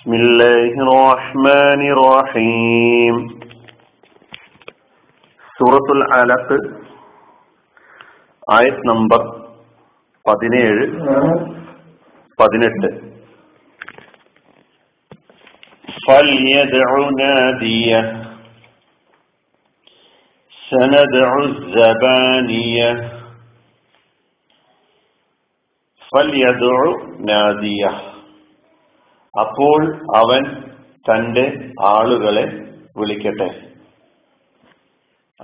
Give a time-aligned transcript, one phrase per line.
[0.00, 3.16] بسم الله الرحمن الرحيم.
[5.58, 6.48] سورة العلق
[8.58, 9.22] آية نمبر
[10.24, 10.90] 17
[12.38, 13.02] 18
[16.08, 18.00] فليدع ناديه
[20.70, 22.92] سندعو الزبانيه
[26.12, 26.88] فليدعو
[27.18, 28.19] ناديه
[29.38, 32.44] അപ്പോൾ അവൻ തന്റെ ആളുകളെ
[32.96, 33.70] വിളിക്കട്ടെ.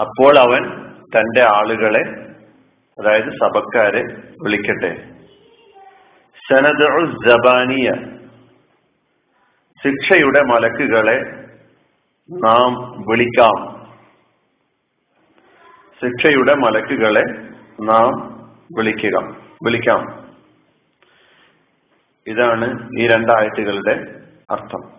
[0.00, 2.26] അപ്പോൾ അവൻ തന്റെ ആളുകളെ
[3.00, 4.02] അതായത് സഭക്കാരെ
[4.42, 5.08] വിളിക്കട്ടെ.
[6.50, 7.92] സനദ് ജബാനിയ
[9.84, 11.46] ശിക്ഷയുടെ മലക്കുകളെ
[12.30, 13.86] നാം വിളിക്കാം.
[16.02, 17.22] ശിക്ഷയുടെ മലക്കുകളെ
[17.82, 18.36] നാം
[18.76, 20.25] വിളിക്കുക വിളിക്കാം.
[22.26, 24.96] ഇതാണ് ഈ രണ്ടായത്തുകളുടെ അർത്ഥം.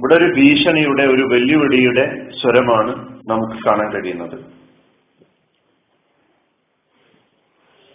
[0.00, 4.44] ഇവിടെ ഒരു ഭീഷണിയുടെ ഒരു വെല്ലുവിളിയുടെ സ്വരമാണ് നമുക്ക് കാണാൻ കഴിയുന്നത്.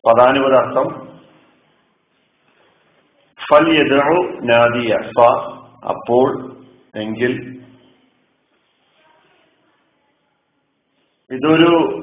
[0.06, 1.12] പദാനുപത അർത്ഥം.
[3.52, 3.96] ഫൽ യദു
[4.42, 5.22] നാദിയ ഫ
[5.90, 6.56] അപ്പോൾ
[6.96, 7.62] എങ്കിൽ
[11.32, 12.01] ഇതൊരു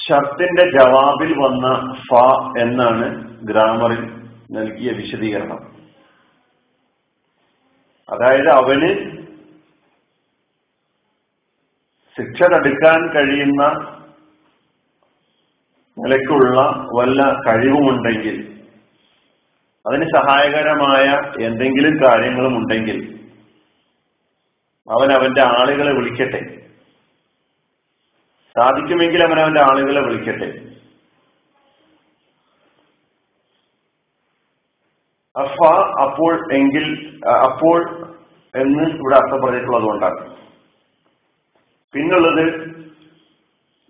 [0.00, 1.66] ഷർത്തിന്റെ ജവാബിൽ വന്ന
[2.06, 2.20] ഫ
[2.60, 3.06] എന്നാണ്
[3.50, 4.02] ഗ്രാമറിൽ
[4.50, 5.60] നൽകിയ വിശദീകരണം.
[8.08, 8.90] അതായത് അവന്
[12.16, 13.62] ശിക്ഷ തടുക്കാൻ കഴിയുന്ന
[15.96, 16.58] നിലയ്ക്കുള്ള
[16.96, 18.36] വല്ല കഴിവുമുണ്ടെങ്കിൽ
[19.86, 21.06] അതിന് സഹായകരമായ
[21.46, 22.98] എന്തെങ്കിലും കാര്യങ്ങളും ഉണ്ടെങ്കിൽ
[24.88, 26.40] അവൻ അവന്റെ ആളുകളെ വിളിക്കട്ടെ.
[28.58, 30.72] സാധിക്കുമെങ്കിൽ അവൻ അവന്റെ ആളുകളെ വിളിക്കട്ടെ.
[35.38, 35.68] അഫ
[36.02, 38.06] അപ്പോൾ എങ്കിൽ അപ്പോൾ
[38.56, 40.36] എന്ന് ഇവിടെ അർത്ഥം പറഞ്ഞിട്ടുള്ളത് കൊണ്ടാണ്
[41.92, 42.44] പിന്നുള്ളത്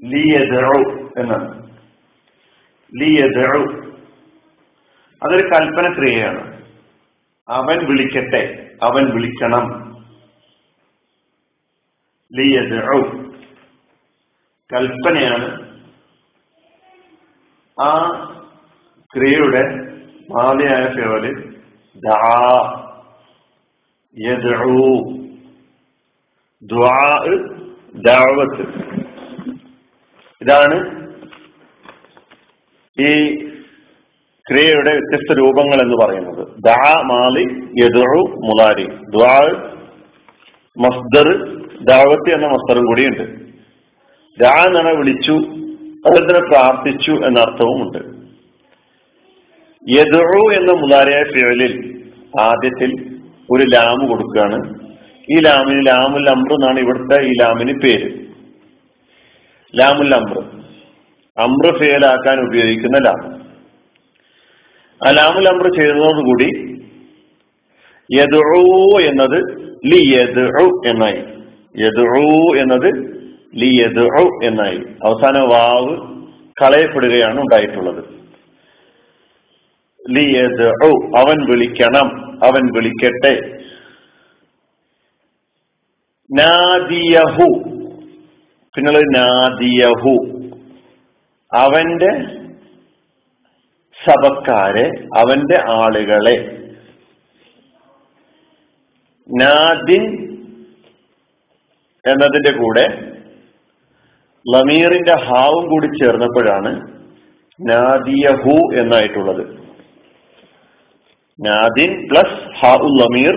[0.05, 0.79] ലിയദു
[1.19, 1.71] എന്നാണ്.
[3.01, 3.63] ലിയദു
[5.25, 6.63] അതൊരു കൽപ്പന ക്രിയയാണ്.
[7.49, 9.97] അവൻ വിളിക്കട്ടെ അവൻ വിളിക്കണം.
[12.35, 13.32] ലിയദു
[14.75, 15.73] കൽപ്പനയാണ്.
[17.81, 17.91] ആ
[19.17, 19.63] ക്രിയയുടെ
[20.31, 21.27] മാതയായ ഫേവൽ
[30.43, 31.03] ഇതാണ്
[33.01, 33.37] ഈ
[34.51, 36.49] ക്രിയയുടെ വ്യത്യസ്ത രൂപങ്ങൾ എന്ന് പറയുന്നത്.
[36.61, 37.45] ദാ മാലി
[37.85, 38.87] യദു മുലാരി.
[38.87, 39.37] ദ്വാ
[40.79, 43.42] മസ്ദർ ദാവത്ത് എന്ന മസ്ദറും കൂടിയുണ്ട്.
[44.41, 47.99] എന്നാണ് വിളിച്ചു അതുപോലെ തന്നെ പ്രാർത്ഥിച്ചു എന്ന അർത്ഥവുമുണ്ട്
[49.91, 52.03] യദു എന്ന മുതാരയായ ഫിഴലിൽ
[52.41, 52.91] ആദ്യത്തിൽ
[53.51, 54.75] ഒരു ലാമ് കൊടുക്കുകയാണ്.
[55.31, 58.11] ഈ ലാമിന് ലാമുൽ അമ്ര എന്നാണ് ഇവിടുത്തെ ഈ ലാമിന് പേര്.
[59.79, 60.43] ലാമുൽ അമ്ര.
[61.39, 63.35] അമ്ര ഫേലാക്കാൻ ഉപയോഗിക്കുന്ന ലാം.
[65.07, 66.47] ആ ലാമുൽ അമ്ര ചെയ്യുന്നതോടുകൂടി
[68.13, 69.39] യദു എന്നത്
[69.87, 71.23] ലി യദു എന്നായി.
[71.79, 73.22] യദു എന്നത്
[73.55, 74.79] ലി യദു എന്നായി.
[74.79, 76.23] അവസാന വാവ്
[76.63, 78.05] കളയപ്പെടുകയാണ് ഉണ്ടായിട്ടുള്ളത്.
[80.11, 80.67] ലിയദ്
[81.19, 83.59] അവൻ വിളിക്കണം അവൻ വിളിക്കട്ടെ.
[86.39, 87.63] നാദിയഹു
[88.77, 90.41] പിന്നുള്ളത് നാദിയഹു.
[91.57, 92.43] അവന്റെ
[94.05, 96.59] സഭക്കാരെ അവന്റെ ആളുകളെ.
[99.41, 100.33] നാദിൻ
[102.07, 103.12] എന്നതിന്റെ കൂടെ
[104.47, 106.71] ലമീറിന്റെ ഹാവും കൂടി ചേർന്നപ്പോഴാണ്
[107.61, 109.43] നാദിയഹു എന്നായിട്ടുള്ളത്.
[111.39, 113.35] നാദിൻ പ്ലസ് ഹാഉൽ ലമീർ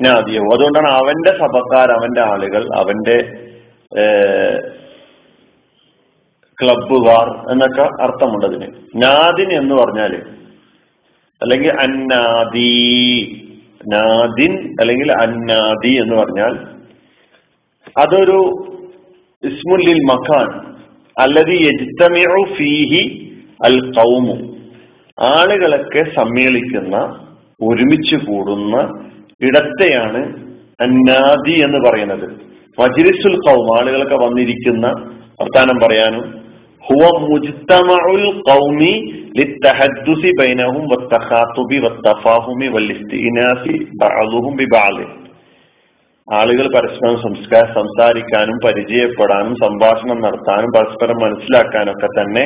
[0.00, 3.16] നാദിയഹു അതുകൊണ്ടാണ് അവന്റെ സഭക്കാർ അവന്റെ ആളുകൾ അവന്റെ
[6.58, 10.12] ക്ലബുകാർ എന്നൊക്കെ അർത്ഥമുണ്ട് അതിന് നാദിൻ എന്ന് പറഞ്ഞാൽ
[11.42, 12.70] അല്ലെങ്കിൽ അന്നാദി
[13.88, 16.54] നാദിൻ അല്ലെങ്കിൽ അന്നാദി എന്ന് പറഞ്ഞാൽ
[17.96, 18.38] അതൊരു
[20.10, 20.48] മഖാൻ
[21.16, 23.02] അല്ലതി യജ്തമിഉ ഫീഹി
[23.60, 24.36] അൽ ഖൗമു.
[25.18, 26.96] ആളുകളൊക്കെ സമ്മേളിക്കുന്ന
[27.60, 28.76] ഒരുമിച്ച് കൂടുന്ന
[29.40, 30.22] ഇടത്തെയാണ്
[30.80, 32.26] അന്നാദി എന്ന് പറയുന്നത്.
[32.78, 34.86] മജിരിസുൽ കൗം ആളുകളൊക്കെ വന്നിരിക്കുന്ന
[35.40, 36.24] വർത്താനം പറയാനും
[36.84, 38.94] ഹുവ മുജ്തമഉൽ ഖൗമി
[40.40, 42.66] ബൈനഹും വത്തഖാതുബി വത്തഫാഹുമി
[44.00, 45.04] ബഅദുഹും ബിബഅദ്.
[46.32, 52.44] ആളുകൾ പരസ്പരം സംസ്കാര സംസാരിക്കാനും പരിചയപ്പെടാനും സംഭാഷണം നടത്താനും പരസ്പരം മനസ്സിലാക്കാനും ഒക്കെ തന്നെ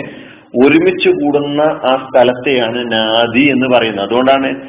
[0.64, 4.06] ഒരുമിച്ച് കൂടുന്ന ആ സ്ഥലത്തെയാണ് നാദി എന്ന് പറയുന്നത്.
[4.06, 4.68] അതുകൊണ്ടാണ്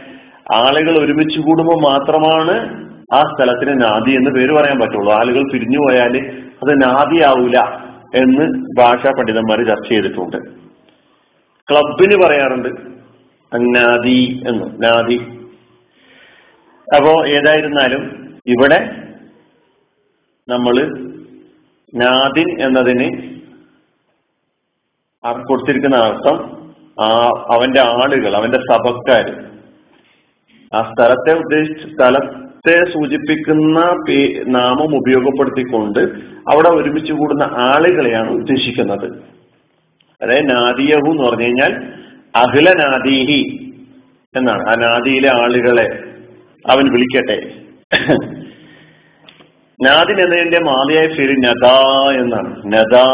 [0.53, 5.13] ആളുകൾ ഒരുമിച്ച് കൂടുമ്പോൾ മാത്രമാണ് ആ സ്ഥലത്തിന് നാദി എന്ന് പേര് പറയാൻ പറ്റുള്ളൂ.
[5.13, 6.17] ആളുകൾ പിരിഞ്ഞു പോയാൽ
[6.63, 7.57] അത് നാദി ആവൂല
[8.15, 10.37] എന്ന് ഭാഷാ പണ്ഡിതന്മാർ ചർച്ച ചെയ്തിട്ടുണ്ട്.
[11.71, 12.69] ക്ലബിന് പറയാറുണ്ട്
[13.55, 15.19] നാദി എന്ന് നാദി.
[16.95, 18.79] അപ്പോ ഏതായിരുന്നാലും ഇവിടെ
[20.49, 20.75] നമ്മൾ
[21.95, 23.29] നാദിൻ എന്നതിന്
[25.49, 26.67] കൊടുത്തിരിക്കുന്ന അർത്ഥം
[27.01, 29.49] ആ അവന്റെ ആളുകൾ അവന്റെ സഭക്കാർ
[30.75, 33.79] ആ സ്ഥലത്തെ ഉദ്ദേശിച്ച് സ്ഥലത്തെ സൂചിപ്പിക്കുന്ന
[34.47, 35.99] നാമം ഉപയോഗപ്പെടുത്തിക്കൊണ്ട്
[36.51, 39.23] അവിടെ ഒരുമിച്ച് കൂടുന്ന ആളുകളെയാണ് ഉദ്ദേശിക്കുന്നത്.
[40.21, 41.73] അതായത് നാദിയഹു എന്ന് പറഞ്ഞു കഴിഞ്ഞാൽ
[42.35, 43.41] അഖില നാദീഹി
[44.35, 44.69] എന്നാണ്.
[44.69, 46.03] ആ നാദിയിലെ ആളുകളെ
[46.69, 47.68] അവൻ വിളിക്കട്ടെ.
[49.83, 52.63] നാദിൻ എന്നതിന്റെ മാതിയായ പേര് നദാ എന്നാണ്.
[52.65, 53.05] നദാ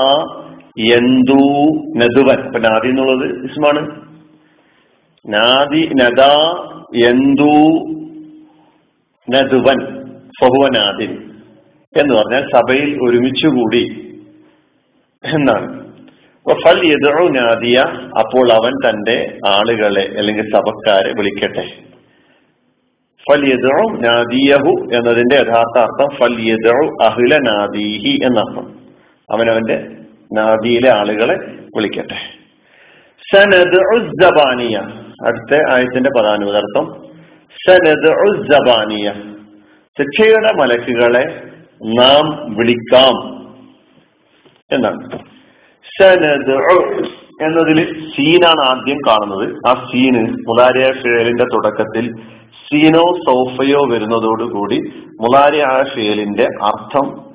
[0.94, 2.46] എന്തു നദുവൻ.
[2.46, 4.02] അപ്പൊ നാദി എന്നുള്ളത് ഇസ്മാണ്.
[5.28, 6.56] നാദി നദാ
[7.08, 7.80] എന്തു
[9.30, 10.06] നദുവൻ.
[10.42, 11.32] ഫഹുവനാദിൻ
[11.98, 14.14] എന്ന് പറഞ്ഞാൽ സഭയിൽ ഒരുമിച്ചുകൂടി
[15.34, 15.86] എന്നാണ്.
[16.54, 17.80] ഫൽ എതിറു നാദിയ
[18.20, 21.95] അപ്പോൾ അവൻ തന്റെ ആളുകളെ അല്ലെങ്കിൽ സഭക്കാരെ വിളിക്കട്ടെ.
[24.02, 28.80] നാദിയഹു എന്നതിന്റെ യഥാർത്ഥ അർത്ഥം എതിറു അഹില നാദീഹി എന്നർത്ഥം.
[29.32, 29.88] അവനവന്റെ
[30.34, 31.36] നാദിയിലെ ആളുകളെ
[31.76, 32.18] വിളിക്കട്ടെ.
[35.26, 37.06] അടുത്ത ആയത്തിന്റെ പദാനുപദാർത്ഥം
[37.68, 38.12] സനദ്
[40.00, 41.42] ശിക്ഷയുടെ മലക്കുകളെ
[41.86, 43.36] നാം വിളിക്കാം.
[44.72, 45.20] എന്നാണ്.
[46.02, 49.54] സനദ് എന്നതിൽ സീനാണ് ആദ്യം കാണുന്നത്.
[49.68, 52.16] ആ സീന് മുലാരിയ ഫേലിന്റെ തുടക്കത്തിൽ
[52.52, 54.80] സീനോ സോഫയോ വരുന്നതോടുകൂടി
[55.22, 55.66] മുലാരിയ
[55.96, 57.26] ഫേലിന്റെ അർത്ഥം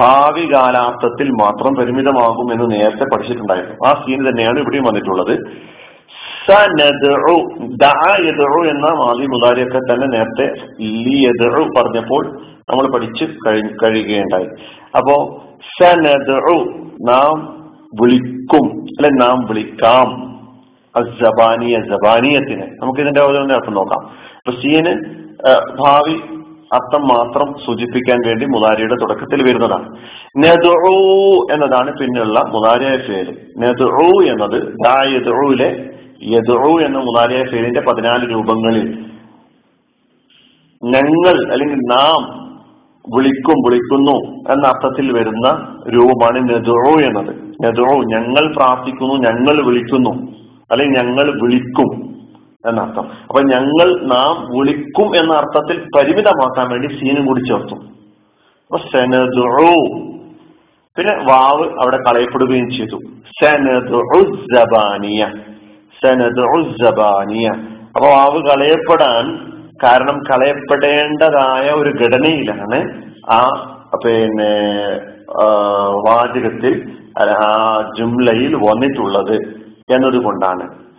[0.00, 3.88] ഭാവി കാലാർത്ഥത്തിൽ മാത്രം പരിമിതമാകും എന്ന് നേരത്തെ പഠിച്ചിട്ടുണ്ടായിരുന്നു.
[3.88, 5.38] ആ സീൻ തന്നെയാണ് ഇവിടെയും വന്നിട്ടുള്ളത്.
[8.68, 13.24] എന്ന മാതി മുതാരിയൊക്കെ തന്നെ നേരത്തെ ലിയതഴു പറഞ്ഞപ്പോൾ നമ്മൾ പഠിച്ച്
[13.84, 14.46] കഴിയുകയുണ്ടായി.
[14.96, 15.44] അപ്പോ
[15.80, 16.62] സനദു
[17.10, 17.60] നാം
[18.52, 18.82] വിളിക്കും.
[18.82, 20.30] അല്ലെ നാം വിളിക്കാം.
[20.96, 24.02] അസബാനിയ ജബാനിയത്തിന് നമുക്ക് ഇതിന്റെ അവതരണ അർത്ഥം നോക്കാം.
[24.36, 24.92] അപ്പൊ സീന്
[25.80, 26.16] ഭാവി
[26.72, 29.88] അർത്ഥം മാത്രം സൂചിപ്പിക്കാൻ വേണ്ടി മുതാരിയുടെ തുടക്കത്തിൽ വരുന്നതാണ്.
[30.38, 30.74] നെതു
[31.54, 33.28] എന്നതാണ് പിന്നുള്ള മുതാരിയ ഫേൽ.
[33.58, 33.88] നെതു
[34.24, 35.70] എന്നത് ദായതുഴുവിലെ
[36.22, 38.88] യതുഴു എന്ന മുതാരിയ ഫേലിന്റെ പതിനാല് രൂപങ്ങളിൽ
[40.84, 42.20] ഞങ്ങൾ അല്ലെങ്കിൽ നാം
[43.16, 44.16] വിളിക്കും വിളിക്കുന്നു
[44.52, 45.48] എന്ന അർത്ഥത്തിൽ വരുന്ന
[45.94, 47.49] രൂപമാണ് നെതുഴു എന്നത്.
[47.60, 50.10] നെതു ഞങ്ങൾ പ്രാർത്ഥിക്കുന്നു ഞങ്ങൾ വിളിക്കുന്നു.
[50.70, 52.10] അല്ലെങ്കിൽ ഞങ്ങൾ വിളിക്കും
[52.68, 53.02] എന്നർത്ഥം.
[53.02, 57.74] അപ്പൊ ഞങ്ങൾ നാം വിളിക്കും എന്ന അർത്ഥത്തിൽ പരിമിതമാക്കാൻ വേണ്ടി സീനും കൂടി ചേർത്തു.
[58.64, 59.46] അപ്പൊ സെനദു
[60.96, 62.98] പിന്നെ വാവ് അവിടെ കളയപ്പെടുകയും ചെയ്തു.
[63.40, 65.26] സെനദുബാനിയ
[66.02, 67.48] സെനദുബാനിയ
[67.96, 69.50] അപ്പൊ വാവ് കളയപ്പെടാൻ
[69.84, 73.48] കാരണം കളയപ്പെടേണ്ടതായ ഒരു ഘടനയിലാണ് ആ
[74.04, 74.54] പിന്നെ
[76.08, 76.99] വാചകത്തിൽ
[77.98, 79.36] ജുംലയിൽ വന്നിട്ടുള്ളത്
[79.94, 80.90] എന്നതുകൊണ്ടാണ്.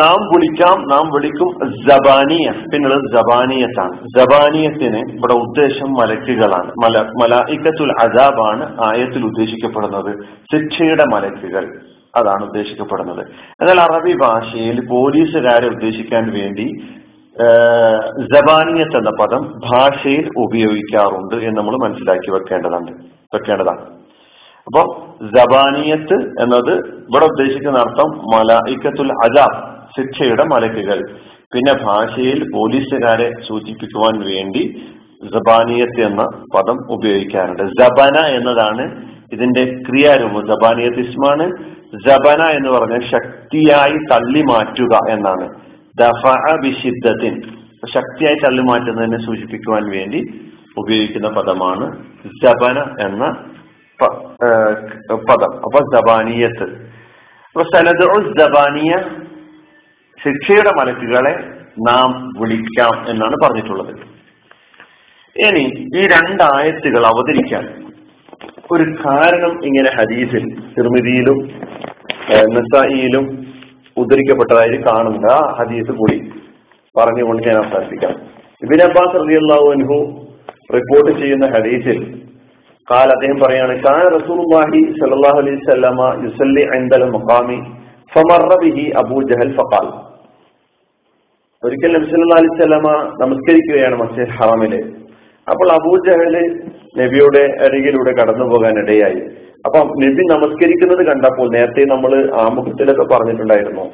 [0.00, 1.48] നാം വിളിക്കാം നാം വിളിക്കും
[1.88, 6.72] ജബാനിയ പിന്നുള്ളത് ജബാനിയത്താണ് ജബാനിയത്തിന് ഇവിടെ ഉദ്ദേശം മലക്കുകളാണ്.
[6.84, 10.12] മല മലായിക്കത്തുൽ അജാബാണ് ആയത്തിൽ ഉദ്ദേശിക്കപ്പെടുന്നത്.
[10.52, 11.64] ശിക്ഷയുടെ മലക്കുകൾ
[12.16, 13.26] അതാണ് ഉദ്ദേശിക്കപ്പെടുന്നത്.
[13.60, 16.66] എന്നാൽ അറബി ഭാഷയിൽ പോലീസുകാരെ ഉദ്ദേശിക്കാൻ വേണ്ടി
[18.32, 22.92] ജബാനിയത്ത് എന്ന പദം ഭാഷയിൽ ഉപയോഗിക്കാറുണ്ട് എന്ന് നമ്മൾ മനസ്സിലാക്കി വെക്കേണ്ടതുണ്ട്
[23.34, 23.80] വെക്കേണ്ടതാണ്.
[24.66, 31.00] അപ്പൊ ജബാനിയത്ത് എന്നത് ഇവിടെ ഉദ്ദേശിക്കുന്ന അർത്ഥം മലായിക്കത്തുൽ അജാബ് ശിക്ഷയുടെ മലക്കുകൾ.
[31.54, 34.84] പിന്നെ ഭാഷയിൽ പോലീസുകാരെ സൂചിപ്പിക്കുവാൻ വേണ്ടി
[35.24, 36.22] ജബാനിയത്ത് എന്ന
[36.56, 37.62] പദം ഉപയോഗിക്കാറുണ്ട്.
[37.62, 40.46] ജബന എന്നതാണ് ഇതിന്റെ ക്രിയാരൂപം.
[40.46, 41.46] ജബാനിയത്ത് ഇസ്മാണ്
[42.06, 45.65] ജബന എന്ന് പറഞ്ഞ ശക്തിയായി തള്ളി മാറ്റുക എന്നാണ്.
[46.62, 47.34] ബിഷിദ്ദത്തിൻ.
[47.94, 50.20] ശക്തിയായി തള്ളി മാറ്റുന്നതിനെ സൂചിപ്പിക്കുവാൻ വേണ്ടി
[50.78, 51.86] ഉപയോഗിക്കുന്ന പദമാണ്
[52.42, 53.24] ജബന എന്ന
[55.28, 55.52] പദം.
[55.66, 56.66] അപ്പൊ ജബാനിയത്ത്
[57.48, 58.06] അപ്പൊ സനദ്
[58.40, 58.92] ജബാനിയ
[60.24, 61.34] ശിക്ഷയുടെ മലക്കുകളെ
[61.88, 62.10] നാം
[62.40, 63.94] വിളിക്കാം എന്നാണ് പറഞ്ഞിട്ടുള്ളത്.
[65.36, 65.64] ഇനി
[65.98, 67.64] ഈ രണ്ടായത്തുകൾ അവതരിക്കാൻ
[68.70, 70.44] ഒരു കാരണം ഇങ്ങനെ ഹദീസിൽ
[70.76, 71.38] തിർമിതിയിലും
[72.54, 73.26] നസായിയിലും
[74.00, 76.18] ഉദ്ധരിക്കപ്പെട്ടതായി കാണുന്ന ഹദീസ് കൂടി
[76.96, 78.14] പറഞ്ഞുകൊണ്ട് ഞാൻ അവസാനിപ്പിക്കാം.
[78.64, 79.98] ഇബിൻ അബ്ബാസ് റളിയല്ലാഹു അൻഹു
[80.76, 81.98] റിപ്പോർട്ട് ചെയ്യുന്ന ഹദീസിൽ
[82.88, 87.58] കാൽ അദ്ദേഹം പറയാണ് കാന റസൂലുള്ളാഹി സ്വല്ലല്ലാഹു അലൈഹി വസല്ലമ യുസല്ലി ഇൻദൽ മുഖാമി
[88.14, 89.86] ഫമറ ബിഹി അബൂ ജഹൽ ഫഖാൽ.
[91.62, 92.90] ഒരിക്കൽ നബി സല്ലല്ലാഹു അലൈഹി സ്വലാമ
[93.22, 94.80] നമസ്കരിക്കുകയാണ് മസ്ജിദ് ഹറാമിലെ.
[95.46, 96.36] അപ്പോൾ അബൂ ജഹൽ
[97.00, 99.20] നബിയുടെ അരികിലൂടെ കടന്നു പോകാൻ ഇടയായി.
[99.64, 103.86] അപ്പൊ നബി നമസ്കരിക്കുന്നത് കണ്ടപ്പോൾ നേരത്തെ നമ്മൾ ആമുഖത്തിലൊക്കെ പറഞ്ഞിട്ടുണ്ടായിരുന്നു.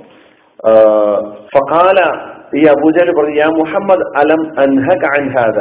[1.54, 1.98] ഫഖാല
[2.58, 5.58] ഈ അബൂജഹൽ പറഞ്ഞു യാ മുഹമ്മദ് അലം അൻഹ അൻഹാദ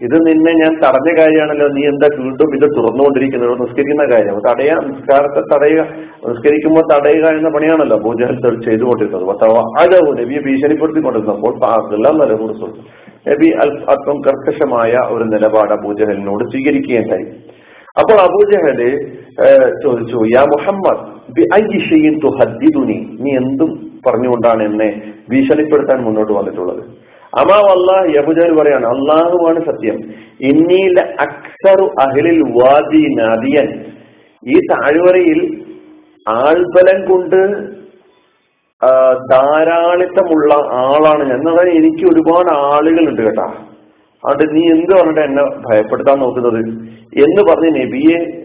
[0.00, 3.50] ഇത് നിന്നെ ഞാൻ തടഞ്ഞ കാര്യമാണല്ലോ നീ എന്താ വീണ്ടും ഇത് തുറന്നുകൊണ്ടിരിക്കുന്നത്?
[3.62, 4.36] നിസ്കരിക്കുന്ന കാര്യം.
[4.48, 5.80] തടയാ നിസ്കാരത്തെ തടയുക
[6.28, 8.32] നിസ്കരിക്കുമ്പോൾ തടയുക എന്ന പണിയാണല്ലോ ഭൂജാൻ
[8.66, 9.24] ചെയ്തുകൊണ്ടിരുന്നത്.
[9.82, 11.54] അതോ നബിയെ ഭീഷണിപ്പെടുത്തിക്കൊണ്ടിരുന്നപ്പോൾ
[13.28, 13.48] നബി
[13.92, 17.26] അല്പം കർക്കശമായ ഒരു നിലപാട് അബൂജഹലിനോട് സ്വീകരിക്കുകയുണ്ടായി.
[17.98, 18.80] അപ്പോൾ അബൂജഹൽ
[19.84, 21.02] ചോദിച്ചു യാ മുഹമ്മദ്
[23.24, 23.70] നീ എന്തും
[24.06, 24.88] പറഞ്ഞുകൊണ്ടാണ് എന്നെ
[25.30, 26.82] ഭീഷണിപ്പെടുത്താൻ മുന്നോട്ട് വന്നിട്ടുള്ളത്?
[27.40, 29.98] അമാ വല്ലാഹ് യബുജഹൽ പറയാണ് അള്ളാഹുവാണ് സത്യം.
[30.50, 33.68] ഇന്നീല അക്സറു അഹ്ലിൽ വാദി നദിയൻ.
[34.42, 35.40] ഈ താഴ്വരയിൽ
[36.26, 37.40] ആൾബലം കൊണ്ട്
[39.32, 40.54] ധാരാളിത്തമുള്ള
[40.84, 41.38] ആളാണ് ഞാൻ.
[41.38, 43.48] എന്നാൽ എനിക്ക് ഒരുപാട് ആളുകളുണ്ട് കേട്ടാ.
[44.26, 46.60] അതുകൊണ്ട് നീ എന്ത് പറഞ്ഞിട്ട് എന്നെ ഭയപ്പെടുത്താൻ നോക്കുന്നത്?
[47.26, 48.40] എന്ന് പറഞ്ഞ് നബിയെ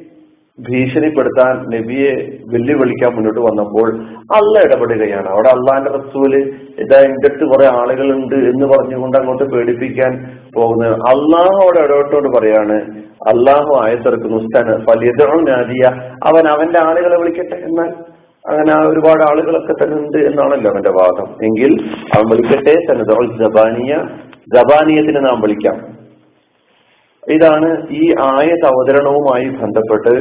[0.59, 2.11] ഭീഷണിപ്പെടുത്താൻ നബിയെ
[2.51, 3.97] വെല്ലുവിളിക്കാൻ മുന്നോട്ട് വന്നപ്പോൾ
[4.35, 5.29] അല്ല ഇടപെടുകയാണ്.
[5.29, 6.35] അവിടെ അള്ളാന്റെ റസൂൽ
[6.79, 10.91] ഇതാ എന്റെ അടുത്ത് കുറെ ആളുകളുണ്ട് എന്ന് പറഞ്ഞുകൊണ്ട് അങ്ങോട്ട് പേടിപ്പിക്കാൻ പോകുന്നത്.
[10.91, 12.81] അള്ളാഹു അവിടെ ഇടപെട്ടോണ്ട് പറയാണ്
[13.33, 15.87] അള്ളാഹു ആയത്തിറക്കുന്നു ഉസ്താന് ഫലിയതോ നാദിയ.
[16.25, 17.89] അവൻ അവന്റെ ആളുകളെ വിളിക്കട്ടെ എന്നാൽ.
[18.49, 21.31] അങ്ങനെ ഒരുപാട് ആളുകളൊക്കെ തന്നെ ഉണ്ട് എന്നാണല്ലോ അവന്റെ വാദം.
[21.43, 23.05] എങ്കിൽ അവൻ വിളിക്കട്ടെ തന്നെ
[24.53, 25.77] ജബാനിയത്തിന് നാം വിളിക്കാം.
[27.35, 27.69] ഇതാണ്
[28.01, 30.13] ഈ ആയത്ത് അവതരണവുമായി ബന്ധപ്പെട്ട്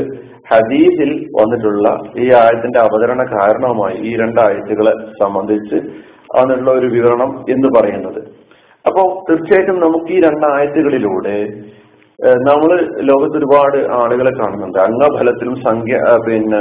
[0.53, 1.89] ഹദീസിൽ വന്നിട്ടുള്ള
[2.19, 4.41] ഈ ആയത്തിന്റെ അവതരണ കാരണവുമായി ഈ രണ്ട്
[5.21, 5.79] സംബന്ധിച്ച്
[6.37, 8.21] വന്നിട്ടുള്ള ഒരു വിവരണം എന്ന് പറയുന്നത്.
[8.85, 10.47] അപ്പോൾ തീർച്ചയായിട്ടും നമുക്ക് ഈ രണ്ട്
[12.49, 12.71] നമ്മൾ
[13.09, 14.79] ലോകത്ത് ഒരുപാട് ആളുകളെ കാണുന്നുണ്ട്.
[14.79, 16.61] അംഗഫലത്തിലും സംഖ്യ പിന്നെ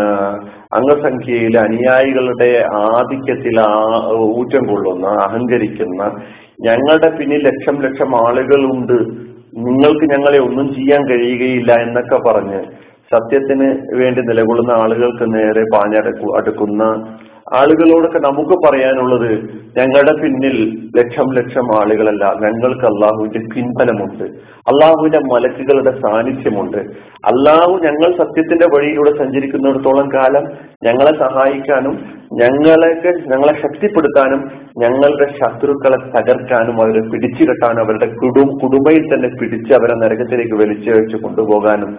[0.78, 3.74] അംഗസംഖ്യയിൽ അനുയായികളുടെ ആധിക്യത്തിൽ ആ
[4.38, 6.04] ഊറ്റം കൊള്ളുന്ന അഹങ്കരിക്കുന്ന
[6.60, 8.98] ഞങ്ങളുടെ പിന്നിൽ ലക്ഷം ലക്ഷം ആളുകളുണ്ട്.
[9.58, 12.62] നിങ്ങൾക്ക് ഞങ്ങളെ ഒന്നും ചെയ്യാൻ കഴിയുകയില്ല എന്നൊക്കെ പറഞ്ഞ്
[13.12, 16.84] സത്യത്തിന് വേണ്ടി നിലകൊള്ളുന്ന ആളുകൾക്ക് നേരെ പാഞ്ഞടക്കു അടുക്കുന്ന
[17.56, 19.32] ആളുകളോടൊക്കെ നമുക്ക് പറയാനുള്ളത്
[19.78, 20.58] ഞങ്ങളുടെ പിന്നിൽ
[20.98, 24.24] ലക്ഷം ലക്ഷം ആളുകളല്ല ഞങ്ങൾക്ക് അള്ളാഹുവിന്റെ പിൻബലമുണ്ട്.
[24.72, 26.78] അള്ളാഹുവിന്റെ മലക്കുകളുടെ സാന്നിധ്യമുണ്ട്.
[27.26, 30.46] അള്ളാഹു ഞങ്ങൾ സത്യത്തിന്റെ വഴിയിലൂടെ സഞ്ചരിക്കുന്നിടത്തോളം കാലം
[30.84, 31.96] ഞങ്ങളെ സഹായിക്കാനും
[32.34, 34.42] ഞങ്ങളെയൊക്കെ ഞങ്ങളെ ശക്തിപ്പെടുത്താനും
[34.84, 41.92] ഞങ്ങളുടെ ശത്രുക്കളെ തകർക്കാനും അവരെ പിടിച്ചു കെട്ടാനും അവരുടെ കുടും കുടുംബയിൽ തന്നെ പിടിച്ച് അവരെ നരകത്തിലേക്ക് വലിച്ചു കൊണ്ടുപോകാനും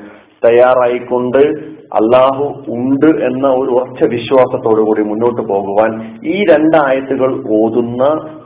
[0.47, 8.05] തയ്യാറായിക്കൊണ്ട് അള്ളാഹു ഉണ്ട് എന്ന ഒരു ഉറച്ച വിശ്വാസത്തോടു കൂടി മുന്നോട്ട് പോകുവാൻ ഈ രണ്ടായത്തുകൾ ഓതുന്ന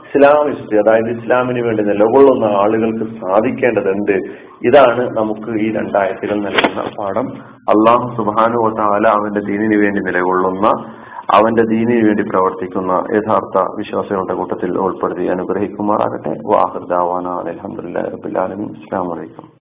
[0.09, 4.15] ഇസ്ലാമിസ്റ്റ് അതായത് ഇസ്ലാമിന് വേണ്ടി നിലകൊള്ളുന്ന ആളുകൾക്ക് സാധിക്കേണ്ടതുണ്ട്.
[4.67, 7.27] ഇതാണ് നമുക്ക് ഈ രണ്ടായത്തുകൾ നൽകുന്ന പാഠം.
[7.73, 10.67] അള്ളാഹു സുബാനു താല അവന്റെ ദീനിന് വേണ്ടി നിലകൊള്ളുന്ന
[11.37, 16.35] അവന്റെ ദീനിന് വേണ്ടി പ്രവർത്തിക്കുന്ന യഥാർത്ഥ വിശ്വാസികളുടെ കൂട്ടത്തിൽ ഉൾപ്പെടുത്തി അനുഗ്രഹിക്കുമാറാകട്ടെ.
[16.53, 19.49] വാഹൃദാവാന അലഹമുല്ലാ റബുലാലമി അസ്സാം വലൈക്കും